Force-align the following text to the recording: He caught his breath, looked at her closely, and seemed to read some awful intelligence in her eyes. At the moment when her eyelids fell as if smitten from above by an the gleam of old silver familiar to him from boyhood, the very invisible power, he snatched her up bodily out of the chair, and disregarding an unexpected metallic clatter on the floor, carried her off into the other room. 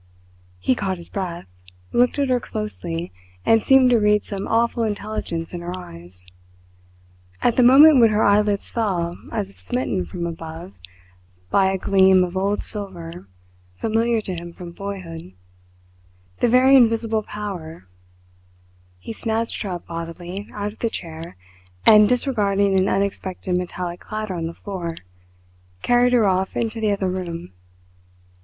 He 0.57 0.73
caught 0.73 0.97
his 0.97 1.11
breath, 1.11 1.59
looked 1.91 2.17
at 2.17 2.29
her 2.29 2.39
closely, 2.39 3.11
and 3.45 3.63
seemed 3.63 3.91
to 3.91 3.99
read 3.99 4.23
some 4.23 4.47
awful 4.47 4.81
intelligence 4.81 5.53
in 5.53 5.61
her 5.61 5.77
eyes. 5.77 6.25
At 7.43 7.55
the 7.55 7.61
moment 7.61 7.99
when 7.99 8.09
her 8.09 8.23
eyelids 8.23 8.67
fell 8.67 9.15
as 9.31 9.51
if 9.51 9.59
smitten 9.59 10.05
from 10.05 10.25
above 10.25 10.73
by 11.51 11.65
an 11.67 11.73
the 11.77 11.85
gleam 11.85 12.23
of 12.23 12.35
old 12.35 12.63
silver 12.63 13.27
familiar 13.79 14.21
to 14.21 14.33
him 14.33 14.53
from 14.53 14.71
boyhood, 14.71 15.33
the 16.39 16.47
very 16.47 16.75
invisible 16.75 17.21
power, 17.21 17.87
he 18.97 19.13
snatched 19.13 19.61
her 19.61 19.69
up 19.69 19.85
bodily 19.85 20.49
out 20.51 20.73
of 20.73 20.79
the 20.79 20.89
chair, 20.89 21.37
and 21.85 22.09
disregarding 22.09 22.75
an 22.75 22.89
unexpected 22.89 23.55
metallic 23.55 23.99
clatter 23.99 24.33
on 24.33 24.47
the 24.47 24.55
floor, 24.55 24.95
carried 25.83 26.13
her 26.13 26.25
off 26.27 26.57
into 26.57 26.81
the 26.81 26.91
other 26.91 27.07
room. 27.11 27.53